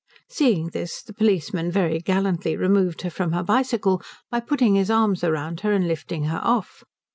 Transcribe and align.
Seeing 0.27 0.69
this, 0.69 1.03
the 1.03 1.13
policeman 1.13 1.69
very 1.69 1.99
gallantly 1.99 2.57
removed 2.57 3.03
her 3.03 3.11
from 3.11 3.33
her 3.33 3.43
bicycle 3.43 4.01
by 4.31 4.39
putting 4.39 4.73
his 4.73 4.89
arms 4.89 5.21
round 5.21 5.59
her 5.59 5.73
and 5.73 5.87
lifting 5.87 6.23
her 6.23 6.39
off. 6.43 6.83